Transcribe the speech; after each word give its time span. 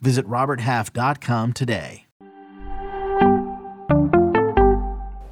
Visit 0.00 0.26
RobertHalf.com 0.26 1.52
today. 1.52 2.04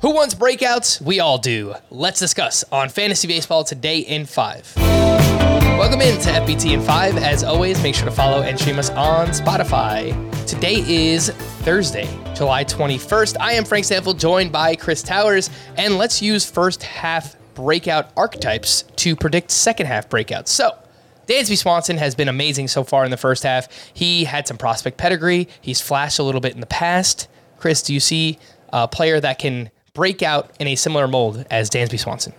Who 0.01 0.15
wants 0.15 0.35
breakouts? 0.35 1.01
We 1.01 1.21
all 1.21 1.39
do. 1.39 1.75
Let's 1.91 2.21
discuss 2.21 2.65
on 2.71 2.89
Fantasy 2.91 3.27
Baseball 3.27 3.65
today 3.65 3.99
in 4.01 4.27
5. 4.27 4.75
Welcome 4.77 6.01
in 6.01 6.21
to 6.21 6.31
FBT 6.31 6.75
in 6.75 6.81
5. 6.81 7.17
As 7.17 7.43
always, 7.45 7.83
make 7.83 7.95
sure 7.95 8.05
to 8.05 8.11
follow 8.11 8.43
and 8.43 8.59
stream 8.59 8.79
us 8.79 8.91
on 8.91 9.29
Spotify. 9.29 10.15
Today 10.47 10.85
is 10.87 11.31
Thursday, 11.65 12.09
July 12.35 12.65
21st. 12.65 13.37
I 13.41 13.53
am 13.53 13.65
Frank 13.65 13.85
Stampfl, 13.85 14.19
joined 14.19 14.53
by 14.53 14.77
Chris 14.77 15.03
Towers, 15.03 15.51
and 15.77 15.99
let's 15.99 16.23
use 16.23 16.49
first 16.49 16.83
half 16.83 17.37
breakout 17.55 18.13
archetypes 18.17 18.83
to 18.97 19.17
predict 19.17 19.51
second 19.51 19.87
half 19.87 20.09
breakouts. 20.09 20.49
So, 20.49 20.79
Dansby 21.27 21.59
Swanson 21.59 21.97
has 21.97 22.15
been 22.15 22.29
amazing 22.29 22.69
so 22.69 22.85
far 22.85 23.05
in 23.05 23.11
the 23.11 23.17
first 23.17 23.43
half. 23.43 23.69
He 23.93 24.25
had 24.25 24.47
some 24.47 24.57
prospect 24.57 24.97
pedigree. 24.97 25.49
He's 25.61 25.81
flashed 25.81 26.19
a 26.19 26.23
little 26.23 26.41
bit 26.41 26.55
in 26.55 26.61
the 26.61 26.67
past. 26.67 27.29
Chris, 27.59 27.83
do 27.83 27.93
you 27.93 28.01
see 28.01 28.39
a 28.73 28.87
player 28.87 29.21
that 29.21 29.39
can 29.39 29.71
break 29.95 30.23
out 30.23 30.51
in 30.61 30.67
a 30.67 30.77
similar 30.77 31.09
mold 31.09 31.45
as 31.51 31.71
Dansby 31.71 31.99
Swanson? 31.99 32.33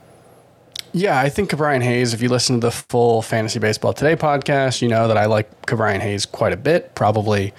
Yeah, 0.94 1.20
I 1.20 1.30
think 1.30 1.52
Ke'Bryan 1.52 1.84
Hayes, 1.84 2.14
if 2.14 2.22
you 2.22 2.30
listen 2.30 2.61
to 2.61 2.67
the 2.67 2.72
full 2.72 3.22
Fantasy 3.22 3.59
Baseball 3.59 3.94
Today 3.94 4.16
podcast, 4.16 4.81
you 4.81 4.88
know 4.88 5.08
that 5.08 5.17
I 5.17 5.26
like 5.26 5.66
Ke'Bryan 5.66 6.00
Hayes 6.00 6.26
quite 6.26 6.54
a 6.54 6.58
bit. 6.58 6.95
Probably, 6.95 7.54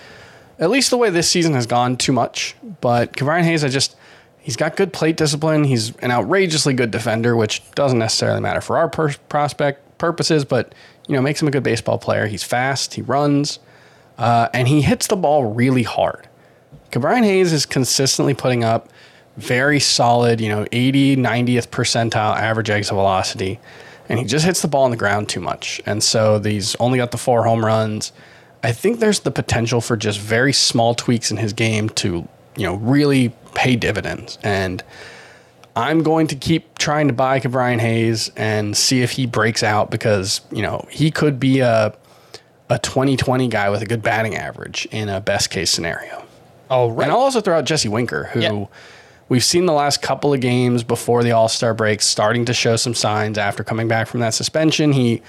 at 0.58 0.70
least 0.70 0.90
the 0.90 0.96
way 0.96 1.10
this 1.10 1.28
season 1.28 1.52
has 1.54 1.66
gone, 1.66 1.96
too 1.96 2.12
much. 2.12 2.56
But 2.80 3.12
Ke'Bryan 3.16 3.44
Hayes, 3.44 3.64
I 3.64 3.68
just, 3.68 3.96
he's 4.38 4.56
got 4.56 4.76
good 4.76 4.92
plate 4.92 5.16
discipline. 5.16 5.64
He's 5.64 5.94
an 5.98 6.10
outrageously 6.10 6.72
good 6.72 6.90
defender, 6.90 7.36
which 7.36 7.70
doesn't 7.72 7.98
necessarily 7.98 8.40
matter 8.40 8.60
for 8.60 8.78
our 8.78 8.88
per- 8.88 9.14
prospect 9.28 9.98
purposes, 9.98 10.44
but, 10.44 10.74
you 11.08 11.16
know, 11.16 11.22
makes 11.22 11.42
him 11.42 11.48
a 11.48 11.50
good 11.50 11.62
baseball 11.62 11.98
player. 11.98 12.26
He's 12.26 12.44
fast, 12.44 12.94
he 12.94 13.02
runs, 13.02 13.58
uh, 14.18 14.48
and 14.54 14.68
he 14.68 14.82
hits 14.82 15.06
the 15.06 15.16
ball 15.16 15.52
really 15.52 15.82
hard. 15.82 16.28
Ke'Bryan 16.92 17.24
Hayes 17.24 17.52
is 17.52 17.66
consistently 17.66 18.34
putting 18.34 18.62
up 18.62 18.88
very 19.36 19.80
solid, 19.80 20.40
you 20.40 20.48
know, 20.48 20.66
80, 20.72 21.16
90th 21.16 21.68
percentile 21.68 22.36
average 22.36 22.70
exit 22.70 22.94
velocity. 22.94 23.58
And 24.08 24.18
he 24.18 24.24
just 24.24 24.44
hits 24.44 24.62
the 24.62 24.68
ball 24.68 24.84
on 24.84 24.90
the 24.90 24.96
ground 24.96 25.28
too 25.28 25.40
much. 25.40 25.80
And 25.86 26.02
so 26.02 26.40
he's 26.40 26.74
only 26.76 26.98
got 26.98 27.10
the 27.10 27.18
four 27.18 27.44
home 27.44 27.64
runs. 27.64 28.12
I 28.62 28.72
think 28.72 28.98
there's 28.98 29.20
the 29.20 29.30
potential 29.30 29.80
for 29.80 29.96
just 29.96 30.18
very 30.18 30.52
small 30.52 30.94
tweaks 30.94 31.30
in 31.30 31.36
his 31.36 31.52
game 31.52 31.88
to, 31.90 32.26
you 32.56 32.66
know, 32.66 32.74
really 32.74 33.32
pay 33.54 33.76
dividends. 33.76 34.38
And 34.42 34.82
I'm 35.78 36.02
going 36.02 36.26
to 36.26 36.34
keep 36.36 36.76
trying 36.76 37.06
to 37.06 37.14
buy 37.14 37.38
Ke'Bryan 37.38 37.78
Hayes 37.78 38.32
and 38.36 38.76
see 38.76 39.02
if 39.02 39.12
he 39.12 39.26
breaks 39.26 39.62
out 39.62 39.92
because, 39.92 40.40
you 40.50 40.60
know, 40.60 40.84
he 40.90 41.10
could 41.12 41.38
be 41.38 41.60
a 41.60 41.94
a 42.70 42.78
2020 42.80 43.48
guy 43.48 43.70
with 43.70 43.80
a 43.80 43.86
good 43.86 44.02
batting 44.02 44.34
average 44.34 44.86
in 44.90 45.08
a 45.08 45.20
best 45.22 45.48
case 45.50 45.70
scenario. 45.70 46.22
Oh, 46.68 46.90
right. 46.90 47.04
And 47.04 47.12
I'll 47.12 47.20
also 47.20 47.40
throw 47.40 47.56
out 47.56 47.64
Jesse 47.64 47.88
Winker, 47.88 48.24
who 48.24 48.40
Yeah. 48.40 48.64
we've 49.30 49.44
seen 49.44 49.64
the 49.64 49.72
last 49.72 50.02
couple 50.02 50.34
of 50.34 50.40
games 50.40 50.82
before 50.82 51.22
the 51.22 51.30
All 51.32 51.48
Star 51.48 51.72
break 51.72 52.02
starting 52.02 52.44
to 52.46 52.52
show 52.52 52.74
some 52.76 52.92
signs 52.92 53.38
after 53.38 53.62
coming 53.64 53.86
back 53.88 54.06
from 54.08 54.20
that 54.20 54.34
suspension. 54.34 54.92
He 54.92 55.22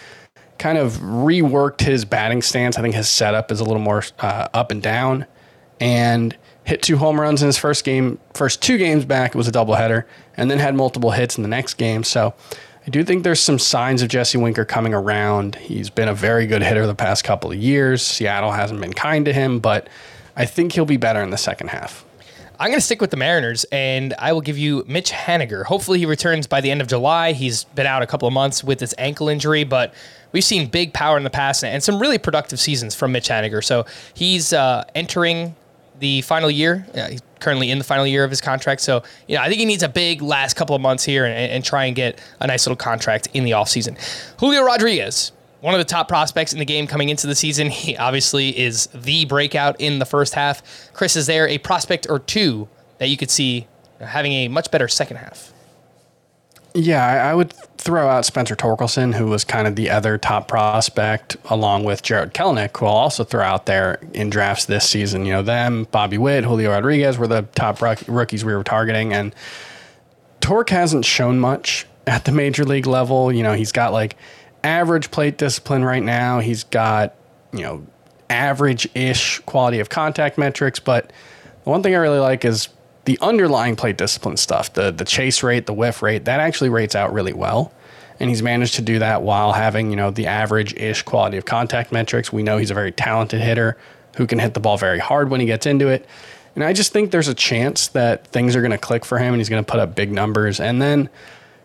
kind 0.58 0.78
of 0.80 0.94
reworked 0.98 1.80
his 1.82 2.04
batting 2.06 2.42
stance. 2.42 2.78
I 2.78 2.82
think 2.82 2.96
his 2.96 3.08
setup 3.08 3.52
is 3.52 3.60
a 3.62 3.64
little 3.64 3.82
more 3.82 4.04
uh, 4.20 4.48
up 4.54 4.72
and 4.72 4.82
down, 4.82 5.26
and 5.80 6.36
hit 6.70 6.82
two 6.82 6.98
home 6.98 7.20
runs 7.20 7.42
in 7.42 7.48
his 7.48 7.58
first 7.58 7.84
game, 7.84 8.20
first 8.34 8.62
two 8.62 8.78
games 8.78 9.04
back. 9.04 9.32
It 9.32 9.38
was 9.38 9.48
a 9.48 9.52
doubleheader, 9.52 10.06
and 10.38 10.50
then 10.50 10.60
had 10.60 10.76
multiple 10.76 11.12
hits 11.12 11.38
in 11.38 11.44
the 11.44 11.50
next 11.50 11.76
game. 11.76 12.04
So. 12.04 12.34
I 12.88 12.92
do 12.92 13.04
think 13.04 13.24
there's 13.24 13.42
some 13.42 13.60
signs 13.60 14.02
of 14.02 14.10
Jesse 14.10 14.38
Winker 14.38 14.66
coming 14.66 14.96
around. 14.96 15.56
He's 15.56 15.92
been 15.92 16.08
a 16.08 16.14
very 16.14 16.48
good 16.48 16.64
hitter 16.64 16.88
the 16.88 16.96
past 16.96 17.24
couple 17.24 17.52
of 17.52 17.58
years. 17.58 18.02
Seattle 18.02 18.52
hasn't 18.52 18.80
been 18.80 18.94
kind 18.94 19.26
to 19.26 19.34
him, 19.34 19.60
but 19.60 19.90
I 20.36 20.46
think 20.46 20.72
he'll 20.72 20.86
be 20.86 20.98
better 20.98 21.22
in 21.22 21.30
the 21.30 21.38
second 21.38 21.68
half. 21.68 22.04
I'm 22.60 22.70
going 22.70 22.80
to 22.80 22.86
stick 22.86 23.00
with 23.00 23.12
the 23.12 23.18
Mariners, 23.18 23.64
and 23.72 24.14
I 24.18 24.34
will 24.34 24.42
give 24.42 24.58
you 24.58 24.84
Mitch 24.88 25.12
Haniger. 25.12 25.66
Hopefully, 25.66 26.00
he 26.00 26.06
returns 26.06 26.48
by 26.48 26.62
the 26.62 26.72
end 26.72 26.82
of 26.82 26.88
July. 26.88 27.34
He's 27.34 27.66
been 27.66 27.86
out 27.86 28.02
a 28.02 28.08
couple 28.08 28.28
of 28.28 28.34
months 28.34 28.64
with 28.64 28.80
this 28.80 28.96
ankle 28.98 29.30
injury, 29.30 29.66
but 29.66 29.94
we've 30.32 30.44
seen 30.44 30.68
big 30.68 30.94
power 30.94 31.16
in 31.16 31.24
the 31.24 31.30
past 31.30 31.64
and 31.64 31.84
some 31.84 32.00
really 32.00 32.18
productive 32.18 32.60
seasons 32.60 32.96
from 32.96 33.12
Mitch 33.12 33.30
Haniger. 33.30 33.64
So 33.64 33.86
he's 34.14 34.52
uh, 34.52 34.84
entering 34.96 35.56
the 36.00 36.22
final 36.22 36.50
year. 36.50 36.86
Uh, 36.96 37.10
he's 37.10 37.22
currently 37.40 37.72
in 37.72 37.78
the 37.78 37.84
final 37.84 38.06
year 38.06 38.24
of 38.24 38.30
his 38.30 38.42
contract. 38.42 38.82
So, 38.82 39.04
you 39.28 39.36
know, 39.36 39.42
I 39.42 39.48
think 39.48 39.60
he 39.60 39.66
needs 39.66 39.84
a 39.84 39.90
big 39.90 40.22
last 40.22 40.56
couple 40.56 40.76
of 40.76 40.82
months 40.82 41.04
here 41.04 41.26
and, 41.26 41.34
and 41.34 41.64
try 41.64 41.86
and 41.86 41.96
get 41.96 42.20
a 42.40 42.48
nice 42.48 42.66
little 42.66 42.78
contract 42.78 43.28
in 43.34 43.44
the 43.44 43.52
offseason. 43.52 43.98
Julio 44.40 44.64
Rodriguez, 44.64 45.32
one 45.62 45.74
of 45.74 45.80
the 45.80 45.86
top 45.86 46.08
prospects 46.08 46.54
in 46.54 46.60
the 46.60 46.66
game 46.66 46.88
coming 46.88 47.10
into 47.10 47.28
the 47.28 47.36
season. 47.36 47.70
He 47.80 47.98
obviously 47.98 48.58
is 48.58 48.88
the 48.88 49.26
breakout 49.26 49.80
in 49.80 50.00
the 50.00 50.06
first 50.06 50.34
half. 50.34 50.62
Chris, 50.94 51.16
is 51.16 51.28
there 51.28 51.48
a 51.48 51.58
prospect 51.58 52.08
or 52.10 52.20
two 52.20 52.68
that 52.98 53.08
you 53.08 53.18
could 53.18 53.30
see 53.30 53.68
having 54.00 54.32
a 54.34 54.48
much 54.48 54.70
better 54.72 54.88
second 54.88 55.18
half? 55.18 55.54
Yeah, 56.74 57.04
I 57.04 57.34
would 57.34 57.54
throw 57.80 58.10
out 58.10 58.26
Spencer 58.26 58.58
Torkelson, 58.58 59.16
who 59.16 59.28
was 59.28 59.46
kind 59.46 59.66
of 59.66 59.78
the 59.78 59.90
other 59.90 60.18
top 60.18 60.50
prospect, 60.50 61.38
along 61.46 61.86
with 61.86 62.04
Jarred 62.04 62.34
Kelenic, 62.34 62.78
who 62.78 62.86
I'll 62.86 62.92
also 62.92 63.24
throw 63.24 63.42
out 63.42 63.68
there 63.68 64.02
in 64.14 64.30
drafts 64.30 64.66
this 64.66 64.88
season. 64.88 65.26
You 65.26 65.32
know, 65.32 65.42
them, 65.42 65.88
Bobby 65.90 66.18
Witt, 66.18 66.44
Julio 66.44 66.72
Rodriguez 66.72 67.18
were 67.18 67.28
the 67.28 67.44
top 67.56 67.82
rookies 67.82 68.44
we 68.44 68.54
were 68.54 68.66
targeting. 68.66 69.14
And 69.14 69.34
Torque 70.42 70.72
hasn't 70.72 71.06
shown 71.06 71.40
much 71.40 71.88
at 72.06 72.26
the 72.26 72.34
major 72.34 72.66
league 72.66 72.86
level. 72.86 73.32
You 73.32 73.44
know, 73.44 73.54
he's 73.54 73.72
got 73.72 73.94
like 73.94 74.18
average 74.62 75.10
plate 75.10 75.38
discipline 75.38 75.86
right 75.86 76.04
now. 76.04 76.40
He's 76.42 76.66
got, 76.66 77.16
you 77.54 77.62
know, 77.62 77.88
average 78.30 78.90
ish 78.94 79.40
quality 79.46 79.80
of 79.80 79.88
contact 79.88 80.38
metrics. 80.38 80.80
But 80.80 81.14
the 81.64 81.70
one 81.70 81.82
thing 81.82 81.96
I 81.96 82.00
really 82.00 82.20
like 82.20 82.44
is 82.44 82.68
the 83.10 83.18
underlying 83.22 83.76
plate 83.76 83.98
discipline 83.98 84.38
stuff, 84.38 84.72
the 84.74 84.92
the 84.92 85.04
chase 85.04 85.42
rate, 85.42 85.66
the 85.66 85.74
whiff 85.74 86.04
rate, 86.04 86.26
that 86.26 86.40
actually 86.40 86.70
rates 86.70 86.94
out 86.94 87.12
really 87.12 87.34
well. 87.34 87.74
And 88.20 88.30
he's 88.30 88.44
managed 88.44 88.76
to 88.76 88.84
do 88.84 89.00
that 89.00 89.24
while 89.24 89.54
having, 89.54 89.90
you 89.90 89.96
know, 89.96 90.12
the 90.12 90.28
average 90.28 90.76
ish 90.76 91.02
quality 91.02 91.36
of 91.38 91.46
contact 91.46 91.92
metrics. 91.92 92.32
We 92.32 92.44
know 92.44 92.58
he's 92.58 92.70
a 92.70 92.76
very 92.76 92.92
talented 92.92 93.42
hitter 93.42 93.78
who 94.16 94.28
can 94.28 94.38
hit 94.38 94.54
the 94.54 94.60
ball 94.60 94.78
very 94.78 95.00
hard 95.00 95.32
when 95.32 95.40
he 95.40 95.48
gets 95.48 95.66
into 95.66 95.88
it. 95.88 96.06
And 96.54 96.64
I 96.64 96.72
just 96.72 96.94
think 96.94 97.10
there's 97.10 97.28
a 97.28 97.34
chance 97.34 97.88
that 97.88 98.28
things 98.28 98.56
are 98.56 98.62
going 98.62 98.72
to 98.72 98.78
click 98.78 99.06
for 99.06 99.18
him 99.18 99.34
and 99.34 99.38
he's 99.38 99.50
going 99.50 99.64
to 99.64 99.72
put 99.72 99.80
up 99.80 99.96
big 99.96 100.12
numbers. 100.12 100.60
And 100.60 100.80
then 100.80 101.10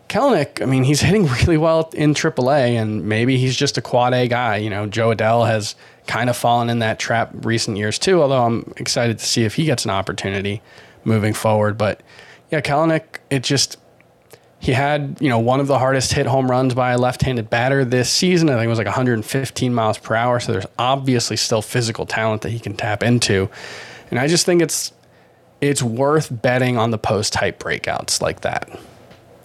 Kelenic, 0.09 0.63
I 0.63 0.65
mean, 0.65 0.83
he's 0.83 1.01
hitting 1.07 1.27
really 1.27 1.57
well 1.57 1.91
in 1.93 2.15
AAA, 2.15 2.81
and 2.81 3.05
maybe 3.05 3.37
he's 3.37 3.55
just 3.55 3.77
a 3.77 3.83
quad 3.83 4.15
A 4.15 4.27
guy. 4.27 4.57
You 4.57 4.71
know, 4.71 4.87
Jo 4.87 5.13
Adell 5.13 5.45
has 5.45 5.75
kind 6.07 6.27
of 6.27 6.35
fallen 6.35 6.71
in 6.71 6.79
that 6.79 6.97
trap 6.97 7.29
recent 7.45 7.77
years 7.77 7.99
too, 7.99 8.23
although 8.23 8.43
I'm 8.43 8.73
excited 8.77 9.19
to 9.19 9.25
see 9.25 9.43
if 9.43 9.53
he 9.53 9.65
gets 9.65 9.85
an 9.85 9.91
opportunity 9.91 10.63
moving 11.05 11.33
forward. 11.33 11.77
But 11.77 12.01
yeah, 12.51 12.61
Kelenic, 12.61 13.19
it 13.29 13.43
just, 13.43 13.77
he 14.59 14.71
had, 14.71 15.17
you 15.19 15.29
know, 15.29 15.39
one 15.39 15.59
of 15.59 15.67
the 15.67 15.77
hardest 15.77 16.13
hit 16.13 16.25
home 16.25 16.49
runs 16.49 16.73
by 16.73 16.91
a 16.91 16.97
left 16.97 17.21
handed 17.21 17.49
batter 17.49 17.85
this 17.85 18.09
season. 18.09 18.49
I 18.49 18.53
think 18.53 18.65
it 18.65 18.69
was 18.69 18.77
like 18.77 18.87
115 18.87 19.73
miles 19.73 19.97
per 19.97 20.15
hour. 20.15 20.39
So 20.39 20.51
there's 20.51 20.65
obviously 20.77 21.37
still 21.37 21.61
physical 21.61 22.05
talent 22.05 22.41
that 22.41 22.49
he 22.49 22.59
can 22.59 22.75
tap 22.75 23.03
into. 23.03 23.49
And 24.09 24.19
I 24.19 24.27
just 24.27 24.45
think 24.45 24.61
it's, 24.61 24.91
it's 25.61 25.81
worth 25.81 26.29
betting 26.41 26.77
on 26.77 26.91
the 26.91 26.97
post 26.97 27.35
hype 27.35 27.59
breakouts 27.59 28.21
like 28.21 28.41
that. 28.41 28.79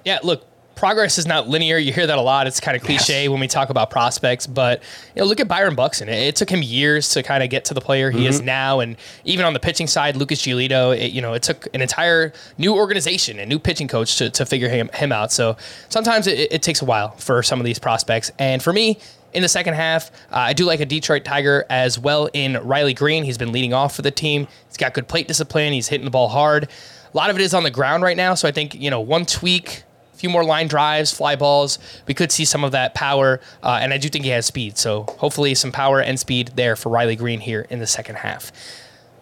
Yeah, 0.05 0.19
look, 0.23 0.47
progress 0.75 1.19
is 1.19 1.26
not 1.26 1.49
linear. 1.49 1.76
You 1.76 1.93
hear 1.93 2.06
that 2.06 2.19
a 2.19 2.22
lot. 2.22 2.46
It's 2.46 2.61
kind 2.61 2.76
of 2.76 2.82
cliche 2.82 3.28
when 3.28 3.38
we 3.38 3.46
talk 3.46 3.70
about 3.70 3.90
prospects, 3.90 4.46
but 4.46 4.82
you 5.14 5.20
know, 5.20 5.26
look 5.26 5.40
at 5.40 5.49
Byron 5.49 5.75
Buxton. 5.75 6.08
It, 6.08 6.28
it 6.28 6.37
took 6.37 6.50
him 6.50 6.62
years 6.62 7.11
to 7.11 7.22
kind 7.22 7.43
of 7.43 7.50
get 7.50 7.67
to 7.67 7.75
the 7.75 7.81
player 7.81 8.11
he 8.11 8.26
is 8.26 8.40
now, 8.40 8.81
and 8.81 8.96
even 9.25 9.44
on 9.44 9.52
the 9.52 9.61
pitching 9.61 9.87
side, 9.87 10.17
Lucas 10.17 10.40
Giolito. 10.40 10.96
It, 10.96 11.12
you 11.12 11.20
know, 11.20 11.34
it 11.34 11.43
took 11.43 11.69
an 11.75 11.82
entire 11.82 12.32
new 12.56 12.75
organization 12.75 13.38
and 13.38 13.49
new 13.49 13.58
pitching 13.58 13.88
coach 13.88 14.17
to, 14.17 14.31
to 14.31 14.46
figure 14.46 14.69
him 14.69 14.88
him 14.94 15.12
out. 15.12 15.32
So 15.32 15.56
sometimes 15.88 16.26
it, 16.26 16.52
it 16.52 16.62
takes 16.62 16.81
a 16.81 16.84
while 16.84 17.11
for 17.12 17.43
some 17.43 17.61
of 17.61 17.67
these 17.67 17.78
prospects, 17.78 18.31
and 18.38 18.62
for 18.62 18.72
me. 18.72 18.99
In 19.32 19.43
the 19.43 19.49
second 19.49 19.75
half, 19.75 20.11
uh, 20.32 20.38
I 20.38 20.55
do 20.55 20.64
like 20.64 20.81
a 20.81 20.84
Detroit 20.84 21.25
Tiger 21.25 21.64
as 21.70 21.96
well 21.96 22.28
in 22.32 22.55
Riley 22.64 22.94
Greene. 22.94 23.22
He's 23.22 23.38
been 23.38 23.52
leading 23.52 23.72
off 23.72 23.94
for 23.94 24.02
the 24.02 24.11
team. 24.11 24.49
He's 24.67 24.76
got 24.76 24.93
good 24.93 25.06
plate 25.06 25.28
discipline. 25.28 25.72
He's 25.72 25.87
hitting 25.87 26.05
the 26.05 26.11
ball 26.11 26.28
hard. 26.28 26.64
A 26.64 27.17
lot 27.17 27.31
of 27.31 27.37
it 27.37 27.43
is 27.43 27.55
on 27.55 27.62
the 27.62 27.70
ground 27.70 28.02
right 28.02 28.17
now. 28.17 28.34
So 28.34 28.49
I 28.49 28.50
think, 28.50 28.75
you 28.75 28.90
know, 28.90 28.99
one 28.99 29.25
tweak, 29.25 29.84
few 30.20 30.31
more 30.31 30.44
line 30.44 30.69
drives, 30.69 31.12
fly 31.12 31.34
balls, 31.34 31.78
we 32.06 32.14
could 32.14 32.31
see 32.31 32.44
some 32.44 32.62
of 32.62 32.72
that 32.72 32.94
power. 32.94 33.40
Uh, 33.62 33.78
and 33.81 33.93
I 33.93 33.99
do 33.99 34.08
think 34.08 34.25
he 34.25 34.31
has 34.31 34.46
speed. 34.46 34.76
So 34.76 35.05
hopefully 35.19 35.55
some 35.55 35.72
power 35.72 36.00
and 36.00 36.20
speed 36.20 36.52
there 36.56 36.76
for 36.76 36.90
Riley 36.90 37.17
Greene 37.17 37.40
here 37.40 37.67
in 37.70 37.78
the 37.78 37.87
second 37.87 38.17
half. 38.17 38.52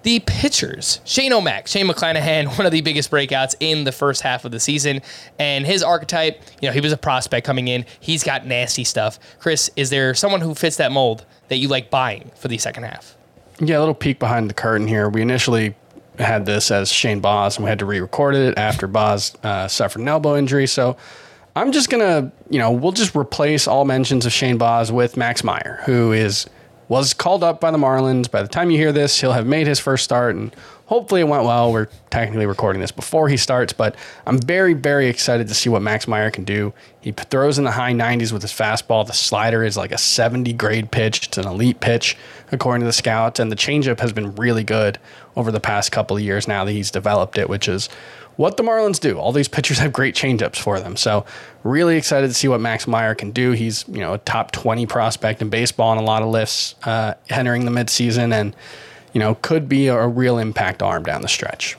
The 0.03 0.21
pitchers, 0.21 1.01
Shane 1.05 1.33
O'Mac, 1.33 1.67
Shane 1.67 1.87
McClanahan, 1.87 2.47
one 2.59 2.67
of 2.67 2.73
the 2.73 2.81
biggest 2.81 3.11
breakouts 3.11 3.55
in 3.61 3.85
the 3.85 3.93
first 3.93 4.23
half 4.23 4.45
of 4.45 4.53
the 4.53 4.61
season. 4.61 5.01
And 5.39 5.67
his 5.67 5.83
archetype, 5.83 6.43
you 6.61 6.69
know, 6.69 6.73
he 6.73 6.81
was 6.81 6.93
a 6.93 6.97
prospect 6.97 7.47
coming 7.47 7.69
in. 7.69 7.85
He's 8.01 8.25
got 8.25 8.47
nasty 8.47 8.85
stuff. 8.85 9.19
Chris, 9.39 9.71
is 9.77 9.91
there 9.91 10.15
someone 10.15 10.41
who 10.41 10.55
fits 10.55 10.77
that 10.77 10.93
mold 10.93 11.25
that 11.49 11.59
you 11.59 11.69
like 11.69 11.91
buying 11.91 12.31
for 12.37 12.49
the 12.49 12.59
second 12.59 12.85
half? 12.85 13.17
Yeah, 13.61 13.79
a 13.79 13.81
little 13.81 13.95
peek 13.95 14.19
behind 14.19 14.49
the 14.51 14.55
curtain 14.55 14.87
here. 14.87 15.09
We 15.09 15.21
initially 15.23 15.75
had 16.19 16.47
this 16.47 16.71
as 16.71 16.91
Shane 16.93 17.21
Baz, 17.21 17.57
and 17.57 17.65
we 17.65 17.69
had 17.69 17.79
to 17.79 17.87
re-record 17.87 18.35
it 18.35 18.59
after 18.59 18.87
Baz 18.87 19.37
uh, 19.43 19.69
suffered 19.69 20.01
an 20.01 20.09
elbow 20.09 20.37
injury. 20.37 20.67
So 20.67 20.97
I'm 21.57 21.73
just 21.73 21.91
gonna, 21.91 22.33
you 22.51 22.59
know, 22.59 22.71
we'll 22.71 22.93
just 22.93 23.17
replace 23.17 23.67
all 23.67 23.85
mentions 23.85 24.27
of 24.27 24.33
Shane 24.33 24.59
Baz 24.59 24.93
with 24.93 25.17
Max 25.17 25.43
Meyer, 25.43 25.81
who 25.87 26.13
is 26.13 26.49
was 26.89 27.13
called 27.13 27.45
up 27.45 27.61
by 27.61 27.71
the 27.71 27.79
Marlins. 27.79 28.31
By 28.31 28.43
the 28.43 28.49
time 28.49 28.71
you 28.71 28.79
hear 28.79 28.93
this, 28.93 29.21
he'll 29.21 29.33
have 29.33 29.47
made 29.47 29.67
his 29.67 29.79
first 29.79 30.05
start, 30.05 30.37
and 30.37 30.55
hopefully 30.89 31.21
it 31.21 31.29
went 31.29 31.45
well. 31.45 31.71
We're 31.71 31.89
technically 32.09 32.47
recording 32.47 32.81
this 32.81 32.91
before 32.91 33.29
he 33.29 33.37
starts, 33.37 33.75
but 33.75 33.95
I'm 34.27 34.39
very, 34.39 34.73
very 34.73 35.07
excited 35.09 35.47
to 35.49 35.55
see 35.55 35.69
what 35.69 35.83
Max 35.83 36.09
Meyer 36.09 36.31
can 36.31 36.45
do. 36.45 36.73
He 37.01 37.13
throws 37.13 37.59
in 37.59 37.65
the 37.65 37.71
high 37.71 37.93
90s 37.93 38.33
with 38.33 38.41
his 38.41 38.53
fastball. 38.53 39.07
The 39.07 39.13
slider 39.13 39.63
is 39.63 39.77
like 39.77 39.93
a 39.93 39.99
70 39.99 40.55
grade 40.55 40.91
pitch. 40.91 41.27
It's 41.27 41.37
an 41.39 41.47
elite 41.47 41.81
pitch, 41.81 42.17
according 42.51 42.81
to 42.81 42.87
the 42.87 42.93
scouts, 42.95 43.39
and 43.39 43.53
the 43.53 43.57
changeup 43.57 44.01
has 44.01 44.15
been 44.15 44.35
really 44.37 44.65
good 44.65 44.99
over 45.37 45.53
the 45.53 45.61
past 45.61 45.93
couple 45.93 46.17
of 46.17 46.23
years 46.23 46.49
now 46.49 46.65
that 46.65 46.73
he's 46.73 46.91
developed 46.91 47.37
it, 47.37 47.51
which 47.51 47.69
is 47.69 47.91
what 48.37 48.57
the 48.57 48.63
Marlins 48.63 48.99
do. 48.99 49.19
All 49.19 49.33
these 49.33 49.49
pitchers 49.57 49.79
have 49.81 49.93
great 49.93 50.15
changeups 50.15 50.57
for 50.57 50.81
them. 50.81 50.97
So 50.97 51.27
really 51.65 51.99
excited 51.99 52.29
to 52.29 52.35
see 52.35 52.49
what 52.49 52.63
Max 52.63 52.87
Meyer 52.87 53.15
can 53.15 53.33
do. 53.33 53.53
He's 53.53 53.85
you 53.89 54.01
know 54.01 54.15
a 54.15 54.19
top 54.19 54.53
20 54.53 54.87
prospect 54.87 55.43
in 55.43 55.51
baseball 55.51 55.91
on 55.91 55.99
a 55.99 56.03
lot 56.03 56.23
of 56.23 56.29
lifts 56.31 56.77
uh, 56.85 57.13
entering 57.29 57.67
the 57.67 57.71
midseason, 57.71 58.33
and 58.33 58.57
you 59.19 59.25
know 59.25 59.35
could 59.37 59.69
be 59.69 59.89
a, 59.89 60.07
real 60.07 60.39
impact 60.39 60.83
arm 60.83 61.03
down 61.03 61.23
the 61.23 61.29
stretch. 61.29 61.77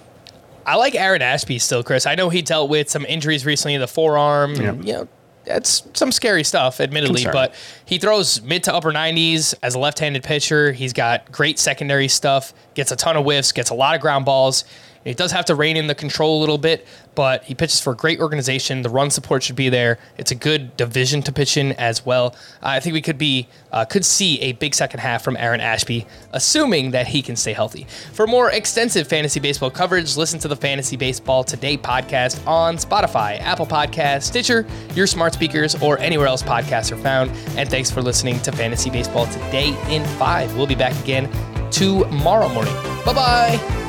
I 0.66 0.76
like 0.76 0.94
Aaron 0.94 1.22
Ashby 1.22 1.58
still, 1.58 1.84
Chris. 1.84 2.06
I 2.06 2.16
know 2.16 2.30
he 2.30 2.42
dealt 2.42 2.70
with 2.70 2.90
some 2.90 3.06
injuries 3.06 3.46
recently 3.46 3.76
in 3.76 3.82
the 3.82 3.88
forearm. 3.88 4.56
Yeah. 4.56 4.70
And, 4.70 4.86
you 4.86 4.94
know, 4.94 5.08
that's 5.46 5.88
some 5.94 6.12
scary 6.12 6.44
stuff, 6.44 6.80
admittedly, 6.80 7.24
Concern. 7.24 7.34
but 7.34 7.56
he 7.86 7.98
throws 7.98 8.42
mid 8.42 8.64
to 8.66 8.74
upper 8.74 8.92
90s 8.92 9.56
as 9.64 9.74
a 9.74 9.80
left 9.80 10.00
handed 10.00 10.24
pitcher. 10.24 10.72
He's 10.74 10.94
got 10.94 11.32
great 11.32 11.58
secondary 11.58 12.08
stuff, 12.08 12.54
gets 12.76 12.92
a 12.92 12.96
ton 12.96 13.18
of 13.18 13.24
whiffs, 13.24 13.52
gets 13.52 13.70
a 13.70 13.74
lot 13.74 13.96
of 13.96 14.02
ground 14.02 14.26
balls. 14.26 14.66
He 15.04 15.14
does 15.14 15.32
have 15.32 15.46
to 15.46 15.56
rein 15.56 15.78
in 15.78 15.88
the 15.88 15.96
control 15.96 16.40
a 16.40 16.42
little 16.42 16.58
bit, 16.58 16.86
but 17.16 17.44
he 17.44 17.56
pitches 17.56 17.80
for 17.80 17.94
a 17.94 17.96
great 17.96 18.20
organization. 18.20 18.82
The 18.82 18.90
run 18.90 19.10
support 19.10 19.44
should 19.44 19.56
be 19.56 19.70
there. 19.70 19.98
It's 20.18 20.32
a 20.32 20.36
good 20.36 20.76
division 20.78 21.22
to 21.24 21.32
pitch 21.32 21.58
in 21.58 21.72
as 21.74 22.06
well. 22.06 22.36
I 22.62 22.80
think 22.80 22.94
we 22.94 23.02
could 23.02 23.18
be 23.18 23.48
uh, 23.72 23.86
could 23.86 24.06
see 24.06 24.40
a 24.42 24.54
big 24.54 24.76
second 24.76 25.00
half 25.00 25.24
from 25.24 25.38
Aaron 25.38 25.62
Ashby, 25.62 26.06
assuming 26.32 26.92
that 26.92 27.08
he 27.08 27.22
can 27.22 27.36
stay 27.36 27.54
healthy. 27.54 27.86
For 28.14 28.28
more 28.28 28.52
extensive 28.52 29.08
fantasy 29.08 29.40
baseball 29.40 29.72
coverage, 29.72 30.18
listen 30.18 30.40
to 30.40 30.48
the 30.48 30.56
Fantasy 30.56 30.98
Baseball 30.98 31.44
Today 31.44 31.78
podcast 31.78 32.46
on 32.48 32.78
Spotify, 32.78 33.40
Apple 33.40 33.68
Podcasts, 33.68 34.24
Stitcher, 34.24 34.66
your 34.96 35.08
smart 35.08 35.34
speakers, 35.34 35.76
or 35.82 35.98
anywhere 36.00 36.28
else 36.28 36.44
podcasts 36.44 36.92
are 36.92 36.98
found. 36.98 37.32
And 37.58 37.70
thanks 37.70 37.90
for 37.92 38.02
listening 38.02 38.40
to 38.42 38.52
Fantasy 38.52 38.90
Baseball 38.90 39.28
Today 39.28 39.78
in 39.90 40.04
five. 40.18 40.56
We'll 40.56 40.68
be 40.68 40.76
back 40.76 41.00
again 41.04 41.30
tomorrow 41.72 42.50
morning. 42.50 42.74
Bye 43.06 43.14
bye. 43.14 43.89